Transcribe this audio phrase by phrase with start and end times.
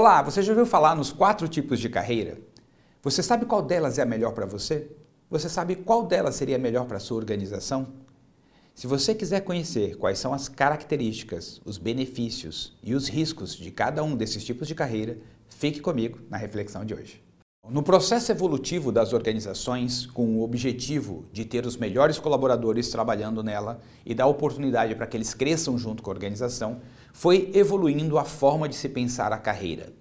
[0.00, 2.38] Olá, você já ouviu falar nos quatro tipos de carreira?
[3.02, 4.90] Você sabe qual delas é a melhor para você?
[5.28, 7.86] Você sabe qual delas seria melhor para sua organização?
[8.74, 14.02] Se você quiser conhecer quais são as características, os benefícios e os riscos de cada
[14.02, 15.18] um desses tipos de carreira,
[15.50, 17.22] fique comigo na reflexão de hoje.
[17.70, 23.80] No processo evolutivo das organizações, com o objetivo de ter os melhores colaboradores trabalhando nela
[24.04, 26.80] e dar oportunidade para que eles cresçam junto com a organização,
[27.12, 29.92] foi evoluindo a forma de se pensar a carreira.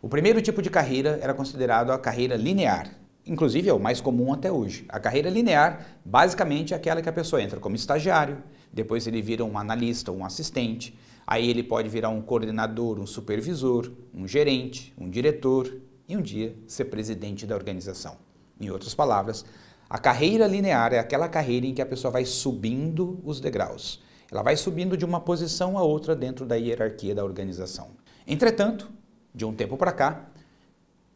[0.00, 2.92] O primeiro tipo de carreira era considerado a carreira linear,
[3.26, 4.84] inclusive é o mais comum até hoje.
[4.88, 8.40] A carreira linear, basicamente, é aquela que a pessoa entra como estagiário,
[8.72, 13.90] depois ele vira um analista, um assistente, aí ele pode virar um coordenador, um supervisor,
[14.14, 15.74] um gerente, um diretor
[16.08, 18.16] e um dia ser presidente da organização.
[18.60, 19.44] Em outras palavras,
[19.88, 24.02] a carreira linear é aquela carreira em que a pessoa vai subindo os degraus.
[24.30, 27.90] Ela vai subindo de uma posição a outra dentro da hierarquia da organização.
[28.26, 28.90] Entretanto,
[29.34, 30.28] de um tempo para cá,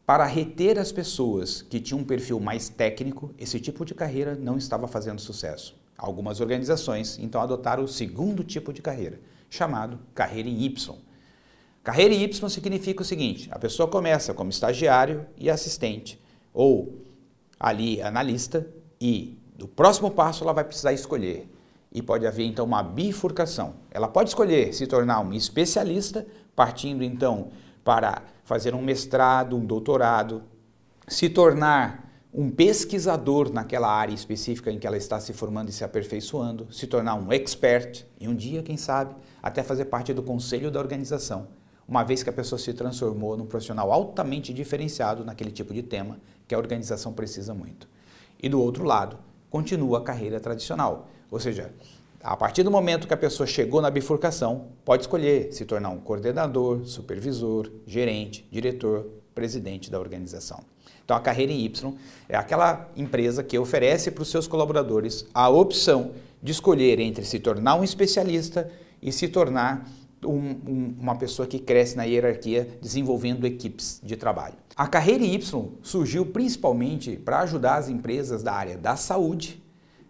[0.06, 4.56] para reter as pessoas que tinham um perfil mais técnico, esse tipo de carreira não
[4.56, 5.74] estava fazendo sucesso.
[5.96, 10.96] Algumas organizações então adotaram o segundo tipo de carreira, chamado carreira em Y.
[11.82, 16.20] Carreira Y significa o seguinte: a pessoa começa como estagiário e assistente,
[16.52, 16.98] ou
[17.58, 18.66] ali analista,
[19.00, 21.50] e do próximo passo ela vai precisar escolher
[21.92, 23.74] e pode haver então uma bifurcação.
[23.90, 27.48] Ela pode escolher se tornar um especialista, partindo então
[27.82, 30.42] para fazer um mestrado, um doutorado,
[31.08, 35.82] se tornar um pesquisador naquela área específica em que ela está se formando e se
[35.82, 40.70] aperfeiçoando, se tornar um expert e um dia, quem sabe, até fazer parte do conselho
[40.70, 41.48] da organização,
[41.90, 46.20] uma vez que a pessoa se transformou num profissional altamente diferenciado naquele tipo de tema
[46.46, 47.88] que a organização precisa muito.
[48.40, 49.18] E do outro lado,
[49.50, 51.72] continua a carreira tradicional, ou seja,
[52.22, 55.98] a partir do momento que a pessoa chegou na bifurcação, pode escolher se tornar um
[55.98, 60.60] coordenador, supervisor, gerente, diretor, presidente da organização.
[61.04, 61.92] Então, a carreira em Y
[62.28, 67.40] é aquela empresa que oferece para os seus colaboradores a opção de escolher entre se
[67.40, 68.70] tornar um especialista
[69.02, 69.88] e se tornar
[70.24, 74.56] um, um, uma pessoa que cresce na hierarquia desenvolvendo equipes de trabalho.
[74.76, 75.40] A carreira Y
[75.82, 79.62] surgiu principalmente para ajudar as empresas da área da saúde,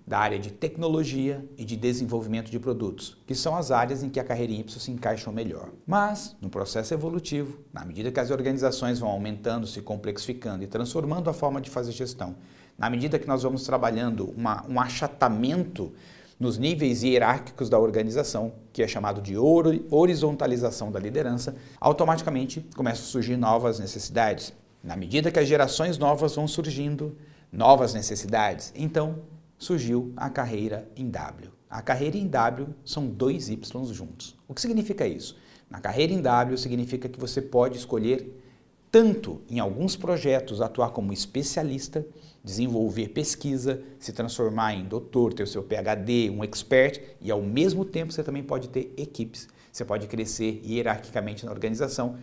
[0.06, 4.18] da área de tecnologia e de desenvolvimento de produtos, que são as áreas em que
[4.18, 5.70] a carreira Y se encaixa melhor.
[5.86, 11.30] Mas, no processo evolutivo, na medida que as organizações vão aumentando, se complexificando e transformando
[11.30, 12.34] a forma de fazer gestão,
[12.76, 15.92] na medida que nós vamos trabalhando uma, um achatamento
[16.40, 23.08] nos níveis hierárquicos da organização, que é chamado de horizontalização da liderança, automaticamente começam a
[23.08, 24.54] surgir novas necessidades.
[24.82, 27.14] Na medida que as gerações novas vão surgindo,
[27.52, 29.18] novas necessidades, então
[29.58, 31.50] surgiu a carreira em W.
[31.68, 34.34] A carreira em W são dois Y juntos.
[34.48, 35.36] O que significa isso?
[35.68, 38.49] Na carreira em W significa que você pode escolher
[38.90, 42.04] tanto em alguns projetos atuar como especialista,
[42.42, 47.84] desenvolver pesquisa, se transformar em doutor, ter o seu PhD, um expert, e ao mesmo
[47.84, 49.48] tempo você também pode ter equipes.
[49.70, 52.16] Você pode crescer hierarquicamente na organização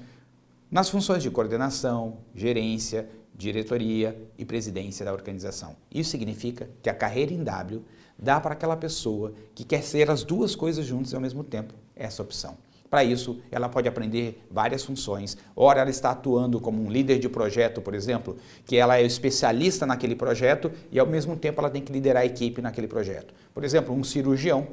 [0.70, 5.76] nas funções de coordenação, gerência, diretoria e presidência da organização.
[5.90, 7.84] Isso significa que a carreira em W
[8.18, 12.22] dá para aquela pessoa que quer ser as duas coisas juntas ao mesmo tempo essa
[12.22, 12.58] opção.
[12.90, 15.38] Para isso, ela pode aprender várias funções.
[15.56, 19.86] Ora, ela está atuando como um líder de projeto, por exemplo, que ela é especialista
[19.86, 23.34] naquele projeto e ao mesmo tempo ela tem que liderar a equipe naquele projeto.
[23.54, 24.68] Por exemplo, um cirurgião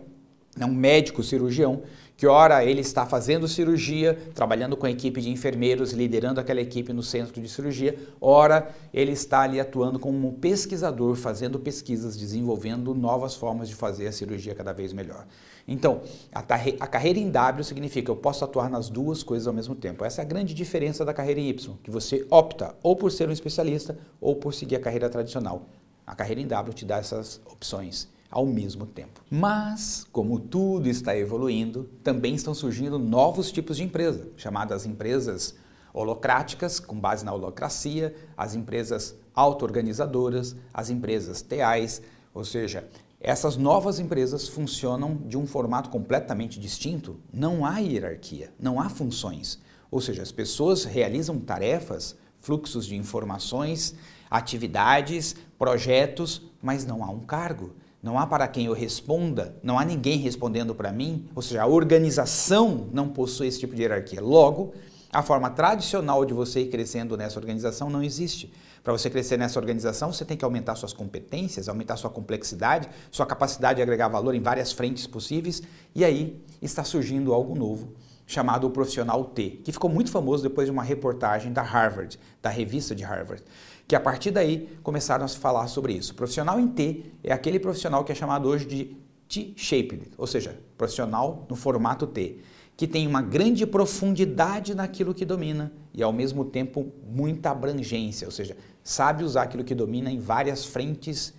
[0.58, 1.82] é um médico cirurgião
[2.16, 6.92] que ora ele está fazendo cirurgia, trabalhando com a equipe de enfermeiros, liderando aquela equipe
[6.92, 13.34] no centro de cirurgia, ora ele está ali atuando como pesquisador, fazendo pesquisas, desenvolvendo novas
[13.34, 15.26] formas de fazer a cirurgia cada vez melhor.
[15.66, 19.74] Então, a, a carreira em W significa eu posso atuar nas duas coisas ao mesmo
[19.74, 20.04] tempo.
[20.04, 23.28] Essa é a grande diferença da carreira em Y, que você opta ou por ser
[23.28, 25.66] um especialista ou por seguir a carreira tradicional.
[26.06, 29.22] A carreira em W te dá essas opções ao mesmo tempo.
[29.30, 35.54] Mas, como tudo está evoluindo, também estão surgindo novos tipos de empresa, chamadas empresas
[35.92, 42.02] holocráticas, com base na holocracia, as empresas auto-organizadoras, as empresas TAs,
[42.34, 42.88] ou seja,
[43.20, 47.20] essas novas empresas funcionam de um formato completamente distinto.
[47.32, 49.60] Não há hierarquia, não há funções.
[49.92, 53.94] Ou seja, as pessoas realizam tarefas, fluxos de informações,
[54.28, 59.84] atividades, projetos, mas não há um cargo não há para quem eu responda, não há
[59.84, 64.20] ninguém respondendo para mim, ou seja, a organização não possui esse tipo de hierarquia.
[64.20, 64.74] Logo,
[65.10, 68.52] a forma tradicional de você ir crescendo nessa organização não existe.
[68.82, 73.24] Para você crescer nessa organização, você tem que aumentar suas competências, aumentar sua complexidade, sua
[73.24, 75.62] capacidade de agregar valor em várias frentes possíveis,
[75.94, 77.94] e aí está surgindo algo novo,
[78.26, 82.48] chamado o profissional T, que ficou muito famoso depois de uma reportagem da Harvard, da
[82.48, 83.42] revista de Harvard,
[83.86, 86.12] que a partir daí começaram a se falar sobre isso.
[86.12, 88.96] O profissional em T é aquele profissional que é chamado hoje de
[89.28, 92.38] T-shaped, ou seja, profissional no formato T,
[92.76, 98.32] que tem uma grande profundidade naquilo que domina e ao mesmo tempo muita abrangência, ou
[98.32, 101.32] seja, sabe usar aquilo que domina em várias frentes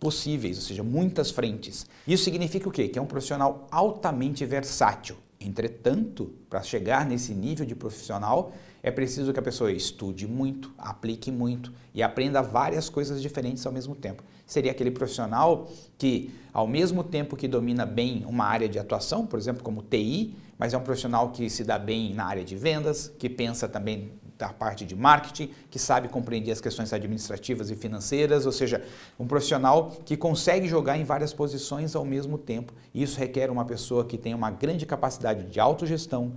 [0.00, 1.86] possíveis, ou seja, muitas frentes.
[2.06, 2.88] Isso significa o quê?
[2.88, 5.16] Que é um profissional altamente versátil.
[5.44, 8.52] Entretanto, para chegar nesse nível de profissional,
[8.82, 13.72] é preciso que a pessoa estude muito, aplique muito e aprenda várias coisas diferentes ao
[13.72, 14.24] mesmo tempo.
[14.46, 19.38] Seria aquele profissional que, ao mesmo tempo que domina bem uma área de atuação, por
[19.38, 23.12] exemplo, como TI, mas é um profissional que se dá bem na área de vendas,
[23.18, 24.12] que pensa também
[24.42, 28.84] da parte de marketing, que sabe compreender as questões administrativas e financeiras, ou seja,
[29.16, 32.72] um profissional que consegue jogar em várias posições ao mesmo tempo.
[32.92, 36.32] Isso requer uma pessoa que tenha uma grande capacidade de autogestão,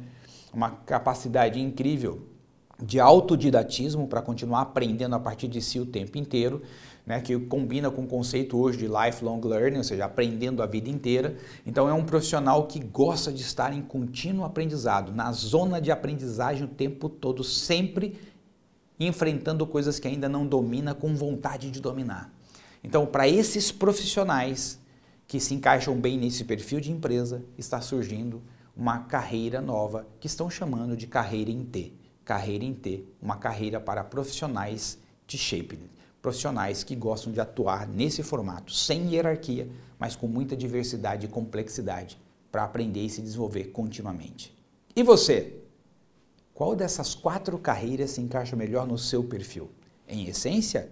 [0.54, 2.35] uma capacidade incrível
[2.82, 6.62] de autodidatismo para continuar aprendendo a partir de si o tempo inteiro,
[7.06, 10.90] né, que combina com o conceito hoje de lifelong learning, ou seja, aprendendo a vida
[10.90, 11.38] inteira.
[11.66, 16.66] Então é um profissional que gosta de estar em contínuo aprendizado, na zona de aprendizagem
[16.66, 18.20] o tempo todo, sempre
[19.00, 22.34] enfrentando coisas que ainda não domina com vontade de dominar.
[22.84, 24.80] Então, para esses profissionais
[25.28, 28.42] que se encaixam bem nesse perfil de empresa, está surgindo
[28.76, 31.94] uma carreira nova que estão chamando de carreira em T
[32.26, 35.80] carreira em T, uma carreira para profissionais de shape,
[36.22, 39.70] profissionais que gostam de atuar nesse formato, sem hierarquia,
[40.00, 42.20] mas com muita diversidade e complexidade,
[42.52, 44.56] para aprender e se desenvolver continuamente.
[44.96, 45.62] E você?
[46.54, 49.70] Qual dessas quatro carreiras se encaixa melhor no seu perfil?
[50.08, 50.90] Em essência,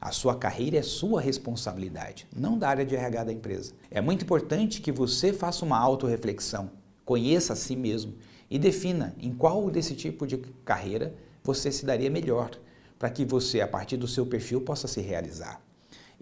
[0.00, 3.74] a sua carreira é sua responsabilidade, não da área de RH da empresa.
[3.90, 6.70] É muito importante que você faça uma autorreflexão,
[7.04, 8.14] conheça a si mesmo
[8.50, 12.50] e defina em qual desse tipo de carreira você se daria melhor,
[12.98, 15.62] para que você, a partir do seu perfil, possa se realizar.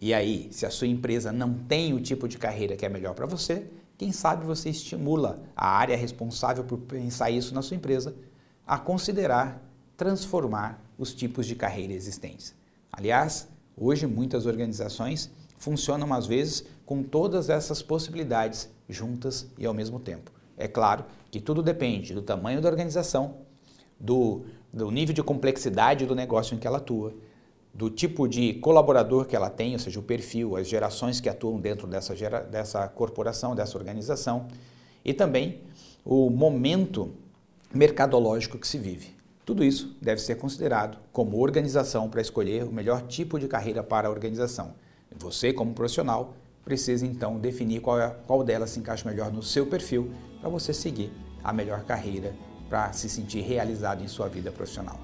[0.00, 3.14] E aí, se a sua empresa não tem o tipo de carreira que é melhor
[3.14, 3.66] para você,
[3.96, 8.14] quem sabe você estimula a área responsável por pensar isso na sua empresa
[8.64, 9.60] a considerar
[9.96, 12.54] transformar os tipos de carreira existentes.
[12.92, 19.98] Aliás, hoje muitas organizações funcionam às vezes com todas essas possibilidades juntas e ao mesmo
[19.98, 20.30] tempo.
[20.58, 23.36] É claro que tudo depende do tamanho da organização,
[23.98, 27.14] do, do nível de complexidade do negócio em que ela atua,
[27.72, 31.60] do tipo de colaborador que ela tem, ou seja, o perfil, as gerações que atuam
[31.60, 34.48] dentro dessa, gera, dessa corporação, dessa organização,
[35.04, 35.60] e também
[36.04, 37.14] o momento
[37.72, 39.16] mercadológico que se vive.
[39.44, 44.08] Tudo isso deve ser considerado como organização para escolher o melhor tipo de carreira para
[44.08, 44.74] a organização.
[45.16, 46.34] Você, como profissional,
[46.64, 50.72] precisa então definir qual, é, qual delas se encaixa melhor no seu perfil para você
[50.72, 51.12] seguir
[51.42, 52.34] a melhor carreira
[52.68, 54.98] para se sentir realizado em sua vida profissional.